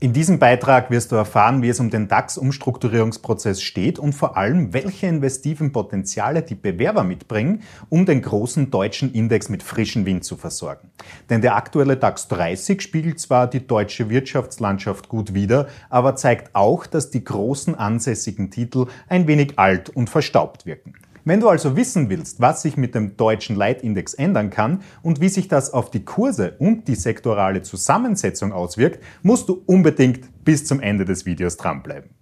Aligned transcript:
In 0.00 0.12
diesem 0.12 0.38
Beitrag 0.38 0.92
wirst 0.92 1.10
du 1.10 1.16
erfahren, 1.16 1.60
wie 1.60 1.70
es 1.70 1.80
um 1.80 1.90
den 1.90 2.06
DAX-Umstrukturierungsprozess 2.06 3.60
steht 3.60 3.98
und 3.98 4.12
vor 4.12 4.36
allem, 4.36 4.72
welche 4.72 5.08
investiven 5.08 5.72
Potenziale 5.72 6.42
die 6.42 6.54
Bewerber 6.54 7.02
mitbringen, 7.02 7.64
um 7.88 8.06
den 8.06 8.22
großen 8.22 8.70
deutschen 8.70 9.12
Index 9.12 9.48
mit 9.48 9.64
frischem 9.64 10.06
Wind 10.06 10.22
zu 10.22 10.36
versorgen. 10.36 10.92
Denn 11.30 11.40
der 11.40 11.56
aktuelle 11.56 11.96
DAX 11.96 12.28
30 12.28 12.80
spiegelt 12.80 13.18
zwar 13.18 13.48
die 13.48 13.66
deutsche 13.66 14.08
Wirtschaftslandschaft 14.08 15.08
gut 15.08 15.34
wider, 15.34 15.66
aber 15.90 16.14
zeigt 16.14 16.54
auch, 16.54 16.86
dass 16.86 17.10
die 17.10 17.24
großen 17.24 17.74
ansässigen 17.74 18.52
Titel 18.52 18.86
ein 19.08 19.26
wenig 19.26 19.58
alt 19.58 19.90
und 19.90 20.08
verstaubt 20.08 20.64
wirken. 20.64 20.92
Wenn 21.28 21.40
du 21.40 21.50
also 21.50 21.76
wissen 21.76 22.08
willst, 22.08 22.40
was 22.40 22.62
sich 22.62 22.78
mit 22.78 22.94
dem 22.94 23.18
deutschen 23.18 23.54
Leitindex 23.54 24.14
ändern 24.14 24.48
kann 24.48 24.80
und 25.02 25.20
wie 25.20 25.28
sich 25.28 25.46
das 25.46 25.74
auf 25.74 25.90
die 25.90 26.02
Kurse 26.02 26.54
und 26.58 26.88
die 26.88 26.94
sektorale 26.94 27.60
Zusammensetzung 27.60 28.50
auswirkt, 28.50 29.04
musst 29.22 29.50
du 29.50 29.62
unbedingt 29.66 30.42
bis 30.46 30.64
zum 30.64 30.80
Ende 30.80 31.04
des 31.04 31.26
Videos 31.26 31.58
dranbleiben. 31.58 32.17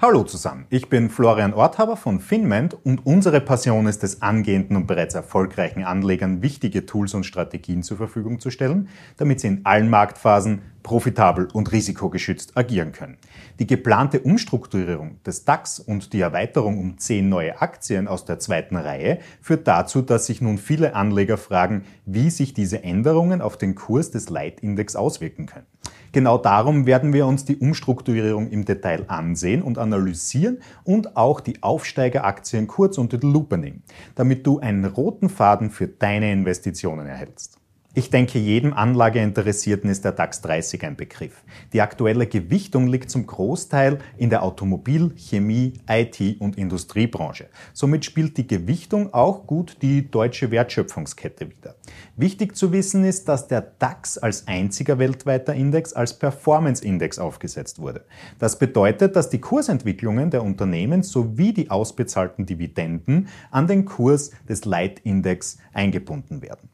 Hallo 0.00 0.22
zusammen, 0.22 0.64
ich 0.70 0.88
bin 0.88 1.10
Florian 1.10 1.52
Orthaber 1.52 1.96
von 1.96 2.20
Finment 2.20 2.76
und 2.84 3.04
unsere 3.04 3.40
Passion 3.40 3.88
ist 3.88 4.04
es, 4.04 4.22
angehenden 4.22 4.76
und 4.76 4.86
bereits 4.86 5.16
erfolgreichen 5.16 5.82
Anlegern 5.82 6.40
wichtige 6.40 6.86
Tools 6.86 7.14
und 7.14 7.24
Strategien 7.24 7.82
zur 7.82 7.96
Verfügung 7.96 8.38
zu 8.38 8.52
stellen, 8.52 8.90
damit 9.16 9.40
sie 9.40 9.48
in 9.48 9.66
allen 9.66 9.90
Marktphasen 9.90 10.62
profitabel 10.84 11.48
und 11.52 11.72
risikogeschützt 11.72 12.56
agieren 12.56 12.92
können. 12.92 13.16
Die 13.58 13.66
geplante 13.66 14.20
Umstrukturierung 14.20 15.20
des 15.24 15.44
DAX 15.44 15.80
und 15.80 16.12
die 16.12 16.20
Erweiterung 16.20 16.78
um 16.78 16.98
zehn 16.98 17.28
neue 17.28 17.60
Aktien 17.60 18.06
aus 18.06 18.24
der 18.24 18.38
zweiten 18.38 18.76
Reihe 18.76 19.18
führt 19.42 19.66
dazu, 19.66 20.00
dass 20.00 20.26
sich 20.26 20.40
nun 20.40 20.58
viele 20.58 20.94
Anleger 20.94 21.38
fragen, 21.38 21.84
wie 22.06 22.30
sich 22.30 22.54
diese 22.54 22.84
Änderungen 22.84 23.40
auf 23.40 23.58
den 23.58 23.74
Kurs 23.74 24.12
des 24.12 24.30
Leitindex 24.30 24.94
auswirken 24.94 25.46
können. 25.46 25.66
Genau 26.12 26.38
darum 26.38 26.86
werden 26.86 27.12
wir 27.12 27.26
uns 27.26 27.44
die 27.44 27.56
Umstrukturierung 27.56 28.48
im 28.50 28.64
Detail 28.64 29.04
ansehen 29.08 29.62
und 29.62 29.78
analysieren 29.78 30.58
und 30.84 31.16
auch 31.16 31.40
die 31.40 31.62
Aufsteigeraktien 31.62 32.66
kurz 32.66 32.98
unter 32.98 33.18
die 33.18 33.26
Lupe 33.26 33.58
nehmen, 33.58 33.82
damit 34.14 34.46
du 34.46 34.58
einen 34.58 34.84
roten 34.84 35.28
Faden 35.28 35.70
für 35.70 35.86
deine 35.86 36.32
Investitionen 36.32 37.06
erhältst. 37.06 37.58
Ich 37.94 38.10
denke, 38.10 38.38
jedem 38.38 38.74
Anlageinteressierten 38.74 39.88
ist 39.88 40.04
der 40.04 40.12
DAX 40.12 40.42
30 40.42 40.84
ein 40.84 40.94
Begriff. 40.94 41.42
Die 41.72 41.80
aktuelle 41.80 42.26
Gewichtung 42.26 42.86
liegt 42.86 43.10
zum 43.10 43.26
Großteil 43.26 43.98
in 44.18 44.28
der 44.28 44.42
Automobil-, 44.42 45.14
Chemie-, 45.16 45.72
IT- 45.88 46.38
und 46.38 46.58
Industriebranche. 46.58 47.48
Somit 47.72 48.04
spielt 48.04 48.36
die 48.36 48.46
Gewichtung 48.46 49.14
auch 49.14 49.46
gut 49.46 49.78
die 49.80 50.10
deutsche 50.10 50.50
Wertschöpfungskette 50.50 51.50
wider. 51.50 51.76
Wichtig 52.14 52.56
zu 52.56 52.72
wissen 52.72 53.04
ist, 53.04 53.26
dass 53.26 53.48
der 53.48 53.62
DAX 53.62 54.18
als 54.18 54.46
einziger 54.46 54.98
weltweiter 54.98 55.54
Index 55.54 55.94
als 55.94 56.18
Performance-Index 56.18 57.18
aufgesetzt 57.18 57.78
wurde. 57.80 58.04
Das 58.38 58.58
bedeutet, 58.58 59.16
dass 59.16 59.30
die 59.30 59.40
Kursentwicklungen 59.40 60.30
der 60.30 60.44
Unternehmen 60.44 61.02
sowie 61.02 61.54
die 61.54 61.70
ausbezahlten 61.70 62.44
Dividenden 62.44 63.28
an 63.50 63.66
den 63.66 63.86
Kurs 63.86 64.30
des 64.46 64.66
Leitindex 64.66 65.56
eingebunden 65.72 66.42
werden. 66.42 66.68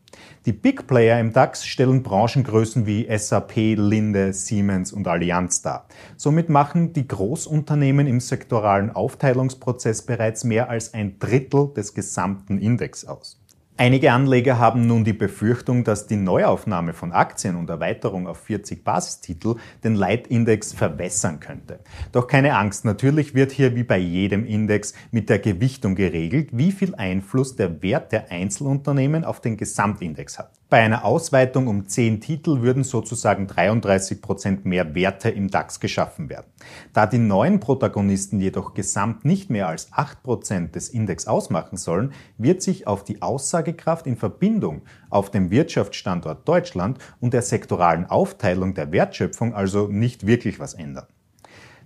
Die 0.47 0.53
Big 0.53 0.87
Player 0.87 1.19
im 1.21 1.33
DAX 1.33 1.67
stellen 1.67 2.03
Branchengrößen 2.03 2.87
wie 2.87 3.07
SAP, 3.17 3.57
Linde, 3.77 4.33
Siemens 4.33 4.93
und 4.93 5.09
Allianz 5.09 5.63
dar. 5.63 5.87
Somit 6.17 6.49
machen 6.49 6.93
die 6.93 7.09
Großunternehmen 7.09 8.07
im 8.07 8.21
sektoralen 8.21 8.91
Aufteilungsprozess 8.91 10.03
bereits 10.03 10.45
mehr 10.45 10.69
als 10.69 10.93
ein 10.93 11.19
Drittel 11.19 11.73
des 11.75 11.95
gesamten 11.95 12.59
Index 12.59 13.07
aus. 13.07 13.44
Einige 13.77 14.13
Anleger 14.13 14.61
haben 14.61 14.87
nun 14.87 15.03
die 15.03 15.13
Befürchtung, 15.13 15.83
dass 15.83 16.07
die 16.07 16.15
Neuaufnahme 16.15 16.93
von 16.93 17.11
Aktien 17.11 17.57
und 17.57 17.69
Erweiterung 17.69 18.29
auf 18.29 18.39
40 18.45 18.85
Basistitel 18.85 19.57
den 19.83 19.97
Leitindex 19.97 20.73
verwässern 20.73 21.41
könnte. 21.41 21.81
Doch 22.13 22.29
keine 22.29 22.57
Angst, 22.57 22.85
natürlich 22.85 23.35
wird 23.35 23.51
hier 23.51 23.75
wie 23.75 23.83
bei 23.83 23.99
jedem 23.99 24.47
Index 24.47 24.95
mit 25.11 25.29
der 25.29 25.41
Gewichtung 25.41 25.97
geregelt, 25.97 26.51
wie 26.53 26.71
viel 26.71 26.95
Einfluss 26.95 27.57
der 27.57 27.83
Wert 27.83 28.13
der 28.13 28.31
Einzelunternehmen 28.31 29.25
auf 29.25 29.41
den 29.41 29.57
Gesamtindex 29.57 30.39
hat. 30.39 30.53
Bei 30.71 30.81
einer 30.81 31.05
Ausweitung 31.05 31.67
um 31.69 31.87
10 31.87 32.23
Titel 32.23 32.63
würden 32.63 32.85
sozusagen 32.85 33.47
33 33.47 34.23
Prozent 34.23 34.65
mehr 34.65 34.95
Werte 34.95 35.29
im 35.29 35.51
DAX 35.51 35.79
geschaffen 35.79 36.31
werden. 36.31 36.47
Da 36.95 37.07
die 37.07 37.19
neuen 37.19 37.61
Protagonisten 37.61 38.41
jedoch 38.41 38.73
gesamt 38.73 39.27
nicht 39.27 39.51
mehr 39.51 39.69
als 39.69 39.93
8 39.93 40.23
Prozent 40.23 40.75
des 40.75 40.89
Index 40.89 41.27
ausmachen 41.27 41.77
sollen, 41.77 42.13
wird 42.39 42.63
sich 42.63 42.87
auf 42.87 43.05
die 43.05 43.21
Aussagekraft 43.21 44.07
in 44.07 44.17
Verbindung 44.17 44.83
auf 45.11 45.31
dem 45.31 45.51
Wirtschaftsstandort 45.51 46.49
Deutschland 46.49 46.99
und 47.21 47.35
der 47.35 47.43
sektoralen 47.43 48.07
Aufteilung 48.07 48.73
der 48.73 48.91
Wertschöpfung 48.91 49.55
also 49.55 49.89
nicht 49.89 50.27
wirklich 50.27 50.59
was 50.61 50.73
ändern. 50.73 51.07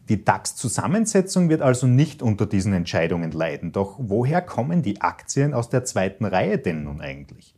Die 0.08 0.24
DAX-Zusammensetzung 0.24 1.50
wird 1.50 1.62
also 1.62 1.86
nicht 1.86 2.22
unter 2.22 2.46
diesen 2.46 2.72
Entscheidungen 2.72 3.32
leiden. 3.32 3.72
Doch 3.72 3.96
woher 3.98 4.40
kommen 4.40 4.82
die 4.82 5.02
Aktien 5.02 5.52
aus 5.52 5.68
der 5.68 5.84
zweiten 5.84 6.24
Reihe 6.24 6.58
denn 6.58 6.84
nun 6.84 7.00
eigentlich? 7.02 7.57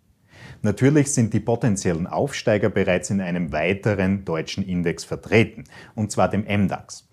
Natürlich 0.62 1.12
sind 1.12 1.32
die 1.32 1.40
potenziellen 1.40 2.06
Aufsteiger 2.06 2.68
bereits 2.68 3.08
in 3.08 3.20
einem 3.20 3.50
weiteren 3.50 4.24
deutschen 4.24 4.62
Index 4.62 5.04
vertreten, 5.04 5.64
und 5.94 6.12
zwar 6.12 6.28
dem 6.28 6.42
MDAX. 6.42 7.08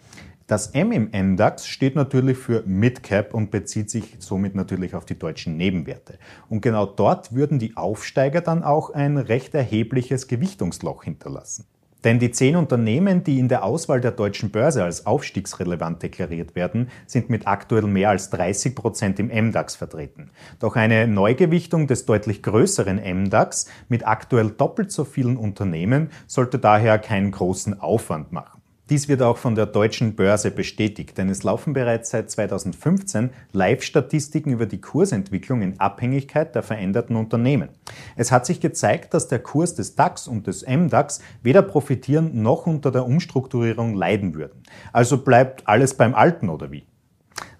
Das 0.48 0.68
M 0.68 0.92
im 0.92 1.12
MDAX 1.12 1.68
steht 1.68 1.96
natürlich 1.96 2.38
für 2.38 2.64
Midcap 2.66 3.34
und 3.34 3.52
bezieht 3.52 3.90
sich 3.90 4.16
somit 4.20 4.56
natürlich 4.56 4.96
auf 4.96 5.06
die 5.06 5.20
deutschen 5.20 5.58
Nebenwerte. 5.58 6.20
Und 6.50 6.62
genau 6.62 6.86
dort 6.86 7.34
würden 7.34 7.60
die 7.60 7.76
Aufsteiger 7.76 8.40
dann 8.42 8.64
auch 8.64 8.90
ein 8.90 9.18
recht 9.18 9.54
erhebliches 9.54 10.28
Gewichtungsloch 10.28 11.04
hinterlassen. 11.04 11.66
Denn 12.04 12.20
die 12.20 12.32
zehn 12.32 12.56
Unternehmen, 12.56 13.24
die 13.24 13.40
in 13.40 13.48
der 13.48 13.64
Auswahl 13.64 14.02
der 14.02 14.12
deutschen 14.12 14.52
Börse 14.52 14.84
als 14.84 15.06
aufstiegsrelevant 15.06 16.04
deklariert 16.04 16.56
werden, 16.56 16.90
sind 17.08 17.30
mit 17.30 17.48
aktuell 17.48 17.84
mehr 17.84 18.10
als 18.10 18.30
30 18.30 18.76
Prozent 18.76 19.20
im 19.20 19.28
MDAX 19.28 19.76
vertreten. 19.76 20.30
Doch 20.60 20.76
eine 20.76 21.08
Neugewichtung 21.08 21.88
des 21.88 22.06
deutlich 22.06 22.44
größeren 22.44 22.98
MDAX 22.98 23.68
mit 23.90 24.08
aktuell 24.08 24.52
doppelt 24.52 24.92
so 24.92 25.06
vielen 25.06 25.38
Unternehmen 25.38 26.12
sollte 26.28 26.60
daher 26.60 27.00
keinen 27.00 27.32
großen 27.32 27.82
Aufwand 27.82 28.32
machen. 28.32 28.57
Dies 28.90 29.10
wird 29.10 29.22
auch 29.22 29.36
von 29.36 29.56
der 29.56 29.66
deutschen 29.66 30.16
Börse 30.16 30.50
bestätigt, 30.50 31.18
denn 31.18 31.28
es 31.28 31.44
laufen 31.44 31.74
bereits 31.74 32.12
seit 32.12 32.32
2015 32.32 33.32
Live-Statistiken 33.52 34.54
über 34.54 34.66
die 34.66 34.80
Kursentwicklung 34.80 35.62
in 35.62 35.78
Abhängigkeit 35.78 36.56
der 36.56 36.64
veränderten 36.64 37.18
Unternehmen. 37.18 37.68
Es 38.16 38.32
hat 38.32 38.46
sich 38.46 38.62
gezeigt, 38.62 39.14
dass 39.14 39.28
der 39.28 39.40
Kurs 39.40 39.76
des 39.76 39.96
DAX 39.96 40.26
und 40.30 40.48
des 40.48 40.66
MDAX 40.66 41.20
weder 41.44 41.64
profitieren 41.64 42.42
noch 42.42 42.66
unter 42.66 42.90
der 42.92 43.06
Umstrukturierung 43.06 43.94
leiden 43.94 44.36
würden. 44.36 44.64
Also 44.94 45.18
bleibt 45.18 45.68
alles 45.68 45.96
beim 45.96 46.16
Alten 46.16 46.48
oder 46.48 46.72
wie? 46.72 46.86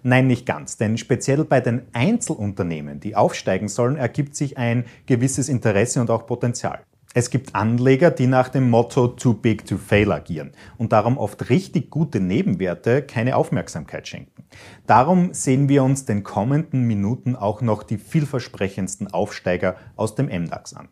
Nein, 0.02 0.28
nicht 0.28 0.46
ganz, 0.46 0.78
denn 0.78 0.96
speziell 0.96 1.44
bei 1.44 1.60
den 1.60 1.82
Einzelunternehmen, 1.92 3.00
die 3.00 3.16
aufsteigen 3.16 3.68
sollen, 3.68 3.96
ergibt 3.96 4.34
sich 4.34 4.56
ein 4.56 4.86
gewisses 5.04 5.50
Interesse 5.50 6.00
und 6.00 6.08
auch 6.08 6.26
Potenzial. 6.26 6.80
Es 7.14 7.30
gibt 7.30 7.54
Anleger, 7.54 8.10
die 8.10 8.26
nach 8.26 8.50
dem 8.50 8.68
Motto 8.68 9.08
Too 9.08 9.32
Big 9.32 9.64
to 9.66 9.78
Fail 9.78 10.12
agieren 10.12 10.52
und 10.76 10.92
darum 10.92 11.16
oft 11.16 11.48
richtig 11.48 11.90
gute 11.90 12.20
Nebenwerte 12.20 13.02
keine 13.02 13.36
Aufmerksamkeit 13.36 14.06
schenken. 14.06 14.44
Darum 14.86 15.32
sehen 15.32 15.70
wir 15.70 15.84
uns 15.84 16.04
den 16.04 16.22
kommenden 16.22 16.82
Minuten 16.82 17.34
auch 17.34 17.62
noch 17.62 17.82
die 17.82 17.96
vielversprechendsten 17.96 19.08
Aufsteiger 19.08 19.76
aus 19.96 20.16
dem 20.16 20.26
MDAX 20.26 20.74
an. 20.74 20.88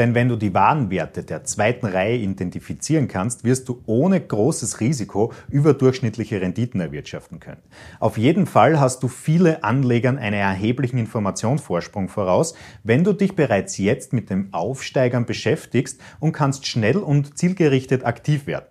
Denn 0.00 0.14
wenn 0.14 0.30
du 0.30 0.36
die 0.36 0.54
Warenwerte 0.54 1.24
der 1.24 1.44
zweiten 1.44 1.84
Reihe 1.84 2.16
identifizieren 2.16 3.06
kannst, 3.06 3.44
wirst 3.44 3.68
du 3.68 3.82
ohne 3.84 4.18
großes 4.18 4.80
Risiko 4.80 5.30
überdurchschnittliche 5.50 6.40
Renditen 6.40 6.80
erwirtschaften 6.80 7.38
können. 7.38 7.60
Auf 7.98 8.16
jeden 8.16 8.46
Fall 8.46 8.80
hast 8.80 9.02
du 9.02 9.08
viele 9.08 9.62
Anlegern 9.62 10.16
einen 10.16 10.40
erheblichen 10.40 10.96
Informationsvorsprung 10.96 12.08
voraus, 12.08 12.54
wenn 12.82 13.04
du 13.04 13.12
dich 13.12 13.36
bereits 13.36 13.76
jetzt 13.76 14.14
mit 14.14 14.30
dem 14.30 14.54
Aufsteigern 14.54 15.26
beschäftigst 15.26 16.00
und 16.18 16.32
kannst 16.32 16.66
schnell 16.66 16.96
und 16.96 17.36
zielgerichtet 17.36 18.06
aktiv 18.06 18.46
werden. 18.46 18.69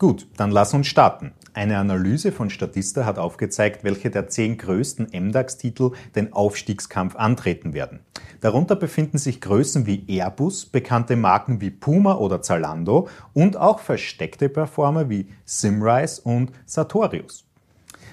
Gut, 0.00 0.28
dann 0.38 0.50
lass 0.50 0.72
uns 0.72 0.86
starten. 0.86 1.32
Eine 1.52 1.76
Analyse 1.76 2.32
von 2.32 2.48
Statista 2.48 3.04
hat 3.04 3.18
aufgezeigt, 3.18 3.84
welche 3.84 4.08
der 4.08 4.28
zehn 4.28 4.56
größten 4.56 5.08
MDAX-Titel 5.12 5.90
den 6.14 6.32
Aufstiegskampf 6.32 7.16
antreten 7.16 7.74
werden. 7.74 8.00
Darunter 8.40 8.76
befinden 8.76 9.18
sich 9.18 9.42
Größen 9.42 9.84
wie 9.84 10.06
Airbus, 10.08 10.64
bekannte 10.64 11.16
Marken 11.16 11.60
wie 11.60 11.68
Puma 11.68 12.14
oder 12.14 12.40
Zalando 12.40 13.08
und 13.34 13.58
auch 13.58 13.78
versteckte 13.78 14.48
Performer 14.48 15.10
wie 15.10 15.28
Simrise 15.44 16.22
und 16.22 16.50
Sartorius. 16.64 17.49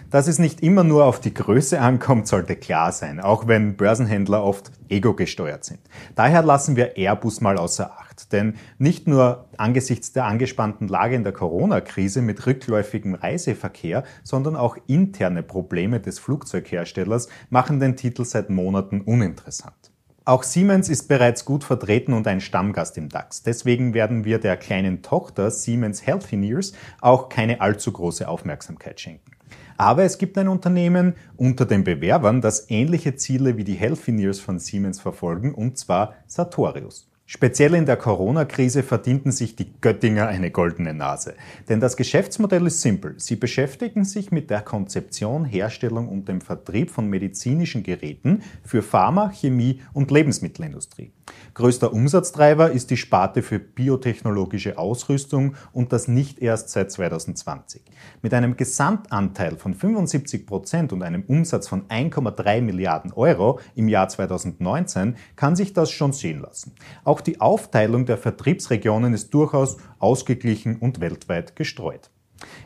Dass 0.10 0.28
es 0.28 0.40
nicht 0.40 0.62
immer 0.62 0.86
nur 0.86 1.04
auf 1.04 1.20
die 1.20 1.34
Größe 1.34 1.82
ankommt, 1.82 2.28
sollte 2.28 2.56
klar 2.56 2.94
sein, 2.94 3.20
auch 3.20 3.48
wenn 3.48 3.76
Börsenhändler 3.76 4.42
oft 4.42 4.72
ego-gesteuert 4.88 5.66
sind. 5.66 5.82
Daher 6.16 6.44
lassen 6.44 6.78
wir 6.78 6.96
Airbus 6.96 7.42
mal 7.42 7.58
außer 7.58 7.92
Acht. 7.92 8.32
Denn 8.32 8.56
nicht 8.78 9.06
nur 9.08 9.50
angesichts 9.58 10.14
der 10.14 10.26
angespannten 10.26 10.88
Lage 10.88 11.16
in 11.16 11.24
der 11.24 11.34
Corona-Krise 11.34 12.22
mit 12.22 12.46
rückläufigem 12.46 13.16
Reiseverkehr, 13.16 14.04
sondern 14.24 14.56
auch 14.56 14.78
interne 14.88 15.44
Probleme 15.44 16.00
des 16.00 16.20
Flugzeugherstellers 16.20 17.28
machen 17.50 17.82
den 17.82 17.98
Titel 17.98 18.24
seit 18.24 18.50
Monaten 18.50 19.02
uninteressant. 19.02 19.92
Auch 20.24 20.44
Siemens 20.44 20.90
ist 20.90 21.08
bereits 21.08 21.44
gut 21.46 21.64
vertreten 21.64 22.14
und 22.14 22.28
ein 22.28 22.42
Stammgast 22.42 22.98
im 22.98 23.10
DAX. 23.10 23.44
Deswegen 23.44 23.94
werden 23.94 24.24
wir 24.26 24.40
der 24.40 24.58
kleinen 24.58 25.02
Tochter 25.02 25.52
Siemens 25.52 26.06
Healthineers 26.06 26.74
auch 27.02 27.30
keine 27.30 27.62
allzu 27.62 27.92
große 27.92 28.28
Aufmerksamkeit 28.28 29.00
schenken. 29.00 29.37
Aber 29.78 30.04
es 30.04 30.18
gibt 30.18 30.38
ein 30.38 30.48
Unternehmen 30.48 31.14
unter 31.38 31.66
den 31.66 31.84
Bewerbern, 31.84 32.42
das 32.42 32.70
ähnliche 32.70 33.16
Ziele 33.16 33.58
wie 33.58 33.64
die 33.64 33.76
Healthineers 33.76 34.40
von 34.40 34.60
Siemens 34.60 35.00
verfolgen, 35.00 35.54
und 35.54 35.78
zwar 35.78 36.16
Sartorius. 36.26 37.08
Speziell 37.30 37.74
in 37.74 37.86
der 37.86 37.98
Corona-Krise 37.98 38.84
verdienten 38.84 39.34
sich 39.34 39.58
die 39.58 39.74
Göttinger 39.82 40.28
eine 40.28 40.50
goldene 40.50 40.94
Nase. 40.94 41.36
Denn 41.68 41.82
das 41.82 41.98
Geschäftsmodell 41.98 42.66
ist 42.68 42.80
simpel. 42.80 43.16
Sie 43.18 43.36
beschäftigen 43.36 44.06
sich 44.06 44.32
mit 44.32 44.50
der 44.50 44.62
Konzeption, 44.62 45.44
Herstellung 45.44 46.08
und 46.08 46.30
dem 46.30 46.40
Vertrieb 46.40 46.90
von 46.90 47.10
medizinischen 47.10 47.84
Geräten 47.84 48.44
für 48.64 48.82
Pharma, 48.82 49.30
Chemie 49.34 49.82
und 49.92 50.10
Lebensmittelindustrie. 50.10 51.12
Größter 51.54 51.92
Umsatztreiber 51.92 52.72
ist 52.72 52.92
die 52.92 52.98
Sparte 52.98 53.42
für 53.42 53.58
biotechnologische 53.58 54.78
Ausrüstung 54.78 55.56
und 55.72 55.92
das 55.92 56.08
nicht 56.08 56.40
erst 56.40 56.70
seit 56.70 56.92
2020. 56.92 57.82
Mit 58.22 58.34
einem 58.34 58.58
Gesamtanteil 58.58 59.58
von 59.58 59.74
75 59.74 60.46
Prozent 60.46 60.94
und 60.94 61.02
einem 61.02 61.24
Umsatz 61.24 61.68
von 61.68 61.88
1,3 61.88 62.62
Milliarden 62.62 63.12
Euro 63.14 63.60
im 63.74 63.88
Jahr 63.88 64.08
2019 64.08 65.16
kann 65.36 65.56
sich 65.56 65.74
das 65.74 65.90
schon 65.90 66.14
sehen 66.14 66.42
lassen. 66.42 66.74
Auch 67.04 67.22
die 67.22 67.42
Aufteilung 67.42 68.06
der 68.06 68.18
Vertriebsregionen 68.18 69.14
ist 69.14 69.34
durchaus 69.34 69.78
ausgeglichen 69.98 70.78
und 70.78 71.00
weltweit 71.00 71.56
gestreut. 71.56 72.12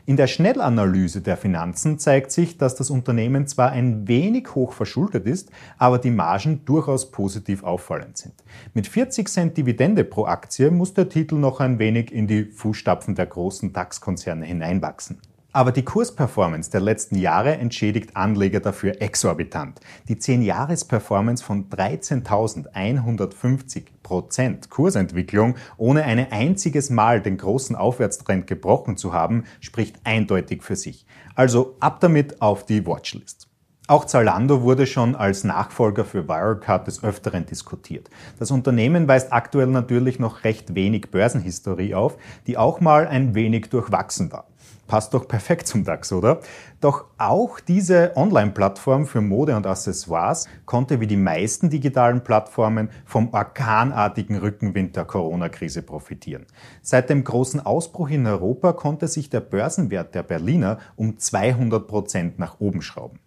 In 0.06 0.18
der 0.18 0.28
Schnellanalyse 0.28 1.22
der 1.22 1.38
Finanzen 1.38 2.00
zeigt 2.00 2.32
sich, 2.32 2.58
dass 2.58 2.76
das 2.76 2.90
Unternehmen 2.90 3.48
zwar 3.48 3.72
ein 3.72 4.08
wenig 4.08 4.56
hoch 4.56 4.74
verschuldet 4.74 5.26
ist, 5.26 5.50
aber 5.78 6.00
die 6.00 6.12
Margen 6.12 6.66
durchaus 6.66 7.12
positiv 7.12 7.64
auffallend 7.64 8.18
sind. 8.18 8.34
Mit 8.74 8.88
40 8.88 9.30
Cent 9.30 9.58
Dividende 9.58 10.04
pro 10.04 10.26
Aktie 10.26 10.72
muss 10.72 10.94
der 10.94 11.10
Titel 11.10 11.36
noch 11.36 11.60
ein 11.60 11.80
wenig 11.80 12.12
in 12.12 12.28
die 12.28 12.46
Fußstapfen 12.46 13.16
der 13.16 13.28
großen 13.28 13.74
DAX-Konzerne 13.74 14.46
hineinwachsen. 14.46 15.20
Aber 15.54 15.74
die 15.74 15.84
Kursperformance 15.84 16.72
der 16.72 16.80
letzten 16.80 17.18
Jahre 17.18 17.58
entschädigt 17.58 18.16
Anleger 18.16 18.62
dafür 18.62 19.02
exorbitant. 19.02 19.82
Die 20.08 20.16
10-Jahres-Performance 20.16 21.44
von 21.44 21.70
13.150 21.70 23.84
Prozent 24.02 24.70
Kursentwicklung, 24.70 25.56
ohne 25.76 26.04
ein 26.04 26.32
einziges 26.32 26.90
Mal 26.90 27.22
den 27.22 27.36
großen 27.36 27.76
Aufwärtstrend 27.76 28.48
gebrochen 28.48 28.96
zu 28.96 29.12
haben, 29.12 29.44
spricht 29.60 29.98
eindeutig 30.06 30.64
für 30.64 30.78
sich. 30.78 31.06
Also 31.36 31.76
ab 31.82 32.00
damit 32.00 32.42
auf 32.42 32.66
die 32.66 32.86
Watchlist. 32.86 33.50
Auch 33.88 34.06
Zalando 34.06 34.62
wurde 34.62 34.88
schon 34.88 35.16
als 35.16 35.44
Nachfolger 35.44 36.06
für 36.06 36.30
Wirecard 36.30 36.88
des 36.88 37.04
Öfteren 37.04 37.46
diskutiert. 37.46 38.10
Das 38.40 38.52
Unternehmen 38.52 39.10
weist 39.10 39.34
aktuell 39.34 39.68
natürlich 39.68 40.18
noch 40.18 40.46
recht 40.46 40.76
wenig 40.76 41.12
Börsenhistorie 41.12 41.94
auf, 41.94 42.16
die 42.48 42.58
auch 42.58 42.80
mal 42.80 43.06
ein 43.06 43.36
wenig 43.36 43.70
durchwachsen 43.70 44.32
war. 44.32 44.46
Passt 44.88 45.14
doch 45.14 45.28
perfekt 45.28 45.68
zum 45.68 45.84
DAX, 45.86 46.12
oder? 46.12 46.42
Doch 46.82 47.06
auch 47.18 47.60
diese 47.60 48.12
Online-Plattform 48.16 49.06
für 49.06 49.22
Mode 49.22 49.56
und 49.56 49.66
Accessoires 49.66 50.48
konnte 50.66 51.00
wie 51.00 51.08
die 51.08 51.18
meisten 51.18 51.70
digitalen 51.70 52.24
Plattformen 52.24 52.90
vom 53.06 53.34
orkanartigen 53.34 54.38
Rückenwind 54.38 54.96
der 54.96 55.06
Corona-Krise 55.06 55.82
profitieren. 55.82 56.46
Seit 56.82 57.10
dem 57.10 57.24
großen 57.24 57.60
Ausbruch 57.66 58.10
in 58.10 58.28
Europa 58.28 58.74
konnte 58.74 59.08
sich 59.08 59.30
der 59.30 59.40
Börsenwert 59.40 60.14
der 60.14 60.24
Berliner 60.24 60.80
um 60.96 61.18
200 61.18 61.88
Prozent 61.88 62.40
nach 62.40 62.60
oben 62.60 62.82
schrauben. 62.82 63.20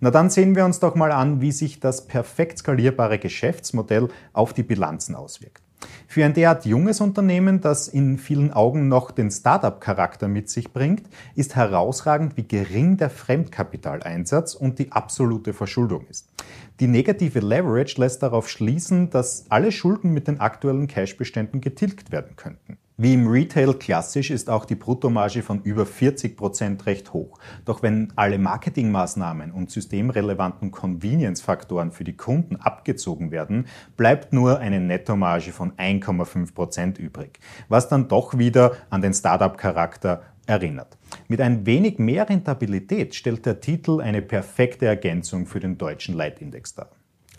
Na 0.00 0.10
dann 0.10 0.30
sehen 0.30 0.54
wir 0.54 0.64
uns 0.64 0.78
doch 0.78 0.94
mal 0.94 1.10
an, 1.10 1.40
wie 1.40 1.52
sich 1.52 1.80
das 1.80 2.06
perfekt 2.06 2.58
skalierbare 2.58 3.18
Geschäftsmodell 3.18 4.08
auf 4.32 4.52
die 4.52 4.62
Bilanzen 4.62 5.14
auswirkt. 5.14 5.62
Für 6.06 6.24
ein 6.24 6.34
derart 6.34 6.64
junges 6.64 7.00
Unternehmen, 7.00 7.60
das 7.60 7.86
in 7.86 8.18
vielen 8.18 8.52
Augen 8.52 8.88
noch 8.88 9.10
den 9.10 9.30
Startup-Charakter 9.30 10.26
mit 10.26 10.48
sich 10.48 10.72
bringt, 10.72 11.02
ist 11.34 11.54
herausragend, 11.54 12.36
wie 12.36 12.48
gering 12.48 12.96
der 12.96 13.10
Fremdkapitaleinsatz 13.10 14.54
und 14.54 14.78
die 14.78 14.90
absolute 14.90 15.52
Verschuldung 15.52 16.06
ist. 16.08 16.28
Die 16.80 16.86
negative 16.86 17.40
Leverage 17.40 18.00
lässt 18.00 18.22
darauf 18.22 18.48
schließen, 18.48 19.10
dass 19.10 19.46
alle 19.50 19.70
Schulden 19.70 20.12
mit 20.12 20.28
den 20.28 20.40
aktuellen 20.40 20.86
Cashbeständen 20.86 21.60
getilgt 21.60 22.10
werden 22.10 22.36
könnten. 22.36 22.78
Wie 23.00 23.14
im 23.14 23.28
Retail 23.28 23.74
klassisch 23.74 24.32
ist 24.32 24.50
auch 24.50 24.64
die 24.64 24.74
Bruttomarge 24.74 25.44
von 25.44 25.62
über 25.62 25.86
40 25.86 26.36
Prozent 26.36 26.84
recht 26.86 27.12
hoch. 27.12 27.38
Doch 27.64 27.80
wenn 27.80 28.12
alle 28.16 28.38
Marketingmaßnahmen 28.38 29.52
und 29.52 29.70
systemrelevanten 29.70 30.72
Convenience-Faktoren 30.72 31.92
für 31.92 32.02
die 32.02 32.16
Kunden 32.16 32.56
abgezogen 32.56 33.30
werden, 33.30 33.66
bleibt 33.96 34.32
nur 34.32 34.58
eine 34.58 34.80
Nettomarge 34.80 35.52
von 35.52 35.74
1,5 35.74 36.52
Prozent 36.52 36.98
übrig, 36.98 37.38
was 37.68 37.88
dann 37.88 38.08
doch 38.08 38.36
wieder 38.36 38.72
an 38.90 39.00
den 39.00 39.14
Startup-Charakter 39.14 40.24
erinnert. 40.46 40.98
Mit 41.28 41.40
ein 41.40 41.66
wenig 41.66 42.00
mehr 42.00 42.28
Rentabilität 42.28 43.14
stellt 43.14 43.46
der 43.46 43.60
Titel 43.60 44.00
eine 44.00 44.22
perfekte 44.22 44.86
Ergänzung 44.86 45.46
für 45.46 45.60
den 45.60 45.78
deutschen 45.78 46.16
Leitindex 46.16 46.74
dar. 46.74 46.90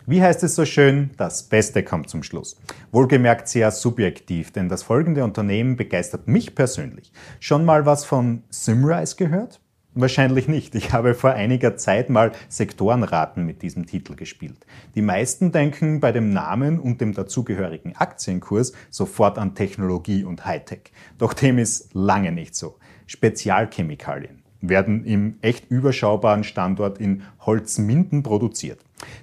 Wie 0.06 0.22
heißt 0.22 0.42
es 0.42 0.54
so 0.54 0.64
schön? 0.64 1.10
Das 1.16 1.42
Beste 1.42 1.82
kommt 1.82 2.08
zum 2.08 2.22
Schluss. 2.22 2.56
Wohlgemerkt 2.90 3.48
sehr 3.48 3.70
subjektiv, 3.70 4.50
denn 4.50 4.68
das 4.68 4.82
folgende 4.82 5.24
Unternehmen 5.24 5.76
begeistert 5.76 6.26
mich 6.26 6.54
persönlich. 6.54 7.12
Schon 7.38 7.64
mal 7.64 7.84
was 7.84 8.04
von 8.04 8.42
Simrise 8.48 9.16
gehört? 9.16 9.60
Wahrscheinlich 9.94 10.46
nicht. 10.46 10.74
Ich 10.76 10.92
habe 10.92 11.14
vor 11.14 11.32
einiger 11.32 11.76
Zeit 11.76 12.10
mal 12.10 12.32
Sektorenraten 12.48 13.44
mit 13.44 13.60
diesem 13.62 13.86
Titel 13.86 14.14
gespielt. 14.14 14.64
Die 14.94 15.02
meisten 15.02 15.52
denken 15.52 16.00
bei 16.00 16.12
dem 16.12 16.30
Namen 16.32 16.78
und 16.78 17.00
dem 17.00 17.12
dazugehörigen 17.12 17.96
Aktienkurs 17.96 18.72
sofort 18.88 19.36
an 19.36 19.54
Technologie 19.54 20.24
und 20.24 20.46
Hightech. 20.46 20.92
Doch 21.18 21.34
dem 21.34 21.58
ist 21.58 21.92
lange 21.92 22.30
nicht 22.30 22.54
so. 22.54 22.78
Spezialchemikalien 23.06 24.39
werden 24.60 25.04
im 25.04 25.36
echt 25.42 25.70
überschaubaren 25.70 26.44
Standort 26.44 26.98
in 26.98 27.22
Holzminden 27.40 28.22
produziert. 28.22 28.80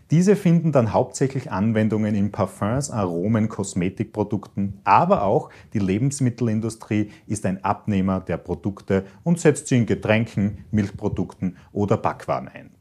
Diese 0.09 0.35
finden 0.35 0.71
dann 0.71 0.93
hauptsächlich 0.93 1.51
Anwendungen 1.51 2.15
in 2.15 2.31
Parfums, 2.31 2.89
Aromen, 2.89 3.47
Kosmetikprodukten, 3.49 4.79
aber 4.83 5.23
auch 5.23 5.49
die 5.73 5.79
Lebensmittelindustrie 5.79 7.11
ist 7.27 7.45
ein 7.45 7.63
Abnehmer 7.63 8.19
der 8.21 8.37
Produkte 8.37 9.05
und 9.23 9.39
setzt 9.39 9.67
sie 9.67 9.77
in 9.77 9.85
Getränken, 9.85 10.65
Milchprodukten 10.71 11.57
oder 11.71 11.97
Backwaren 11.97 12.47
ein. 12.47 12.76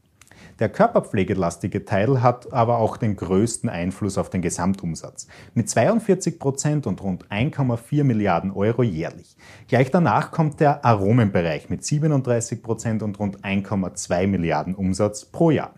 Der 0.59 0.69
körperpflegelastige 0.69 1.85
Teil 1.85 2.23
hat 2.23 2.51
aber 2.51 2.79
auch 2.79 2.97
den 2.97 3.15
größten 3.15 3.69
Einfluss 3.69 4.17
auf 4.17 4.31
den 4.31 4.41
Gesamtumsatz. 4.41 5.27
Mit 5.53 5.69
42 5.69 6.39
Prozent 6.39 6.87
und 6.87 7.01
rund 7.03 7.27
1,4 7.27 8.03
Milliarden 8.03 8.51
Euro 8.51 8.81
jährlich. 8.81 9.37
Gleich 9.67 9.91
danach 9.91 10.31
kommt 10.31 10.59
der 10.59 10.83
Aromenbereich 10.83 11.69
mit 11.69 11.85
37 11.85 12.63
Prozent 12.63 13.03
und 13.03 13.19
rund 13.19 13.43
1,2 13.43 14.25
Milliarden 14.25 14.73
Umsatz 14.73 15.25
pro 15.25 15.51
Jahr. 15.51 15.73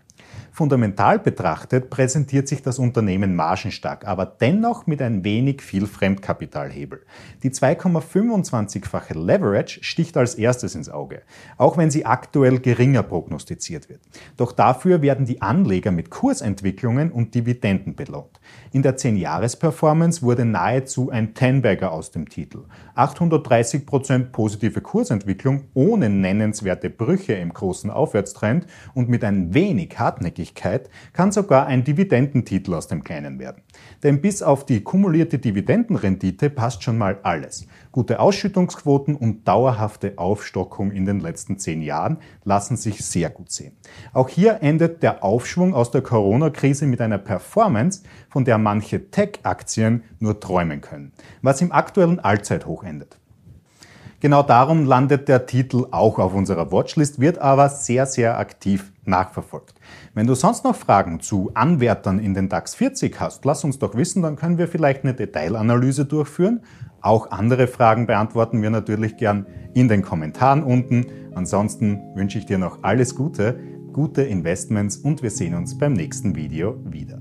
Fundamental 0.52 1.18
betrachtet 1.18 1.90
präsentiert 1.90 2.48
sich 2.48 2.62
das 2.62 2.78
Unternehmen 2.78 3.34
margenstark, 3.34 4.06
aber 4.06 4.26
dennoch 4.26 4.86
mit 4.86 5.00
ein 5.02 5.24
wenig 5.24 5.62
viel 5.62 5.86
Fremdkapitalhebel. 5.86 7.02
Die 7.42 7.50
2,25-fache 7.50 9.18
Leverage 9.18 9.82
sticht 9.82 10.16
als 10.16 10.34
erstes 10.34 10.74
ins 10.74 10.88
Auge, 10.88 11.22
auch 11.56 11.78
wenn 11.78 11.90
sie 11.90 12.04
aktuell 12.04 12.58
geringer 12.58 13.02
prognostiziert 13.02 13.88
wird. 13.88 14.00
Doch 14.36 14.52
dafür 14.52 15.02
werden 15.02 15.26
die 15.26 15.40
Anleger 15.40 15.92
mit 15.92 16.10
Kursentwicklungen 16.10 17.12
und 17.12 17.34
Dividenden 17.34 17.94
belohnt. 17.94 18.40
In 18.72 18.82
der 18.82 18.96
10-Jahres-Performance 18.96 20.22
wurde 20.22 20.44
nahezu 20.44 21.10
ein 21.10 21.34
Ten-Bagger 21.34 21.92
aus 21.92 22.10
dem 22.10 22.28
Titel. 22.28 22.64
830% 22.96 24.30
positive 24.32 24.80
Kursentwicklung 24.80 25.64
ohne 25.74 26.10
nennenswerte 26.10 26.90
Brüche 26.90 27.32
im 27.34 27.52
großen 27.52 27.90
Aufwärtstrend 27.90 28.66
und 28.94 29.08
mit 29.08 29.24
ein 29.24 29.54
wenig 29.54 29.98
hartnäckig 29.98 30.19
Hartnäckigkeit 30.20 30.90
kann 31.12 31.32
sogar 31.32 31.66
ein 31.66 31.82
Dividendentitel 31.82 32.74
aus 32.74 32.86
dem 32.86 33.02
Kleinen 33.02 33.38
werden. 33.38 33.62
Denn 34.02 34.20
bis 34.20 34.42
auf 34.42 34.66
die 34.66 34.82
kumulierte 34.82 35.38
Dividendenrendite 35.38 36.50
passt 36.50 36.82
schon 36.82 36.98
mal 36.98 37.18
alles. 37.22 37.66
Gute 37.90 38.20
Ausschüttungsquoten 38.20 39.16
und 39.16 39.48
dauerhafte 39.48 40.14
Aufstockung 40.16 40.92
in 40.92 41.06
den 41.06 41.20
letzten 41.20 41.58
zehn 41.58 41.82
Jahren 41.82 42.18
lassen 42.44 42.76
sich 42.76 43.04
sehr 43.04 43.30
gut 43.30 43.50
sehen. 43.50 43.72
Auch 44.12 44.28
hier 44.28 44.58
endet 44.60 45.02
der 45.02 45.24
Aufschwung 45.24 45.74
aus 45.74 45.90
der 45.90 46.02
Corona-Krise 46.02 46.86
mit 46.86 47.00
einer 47.00 47.18
Performance, 47.18 48.02
von 48.28 48.44
der 48.44 48.58
manche 48.58 49.10
Tech-Aktien 49.10 50.02
nur 50.18 50.38
träumen 50.38 50.80
können, 50.80 51.12
was 51.42 51.62
im 51.62 51.72
aktuellen 51.72 52.20
Allzeithoch 52.20 52.84
endet. 52.84 53.18
Genau 54.20 54.42
darum 54.42 54.84
landet 54.84 55.28
der 55.28 55.46
Titel 55.46 55.86
auch 55.92 56.18
auf 56.18 56.34
unserer 56.34 56.70
Watchlist, 56.70 57.20
wird 57.20 57.38
aber 57.38 57.70
sehr, 57.70 58.04
sehr 58.04 58.38
aktiv 58.38 58.92
nachverfolgt. 59.06 59.74
Wenn 60.12 60.26
du 60.26 60.34
sonst 60.34 60.62
noch 60.62 60.76
Fragen 60.76 61.20
zu 61.20 61.50
Anwärtern 61.54 62.18
in 62.18 62.34
den 62.34 62.50
DAX 62.50 62.74
40 62.74 63.18
hast, 63.18 63.46
lass 63.46 63.64
uns 63.64 63.78
doch 63.78 63.94
wissen, 63.94 64.20
dann 64.22 64.36
können 64.36 64.58
wir 64.58 64.68
vielleicht 64.68 65.04
eine 65.04 65.14
Detailanalyse 65.14 66.04
durchführen. 66.04 66.60
Auch 67.00 67.30
andere 67.30 67.66
Fragen 67.66 68.06
beantworten 68.06 68.60
wir 68.60 68.68
natürlich 68.68 69.16
gern 69.16 69.46
in 69.72 69.88
den 69.88 70.02
Kommentaren 70.02 70.62
unten. 70.64 71.06
Ansonsten 71.34 71.98
wünsche 72.14 72.38
ich 72.38 72.44
dir 72.44 72.58
noch 72.58 72.82
alles 72.82 73.14
Gute, 73.14 73.58
gute 73.94 74.22
Investments 74.22 74.98
und 74.98 75.22
wir 75.22 75.30
sehen 75.30 75.54
uns 75.54 75.78
beim 75.78 75.94
nächsten 75.94 76.36
Video 76.36 76.76
wieder. 76.84 77.20